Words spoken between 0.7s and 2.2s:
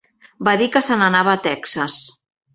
que se n'anava a Texas.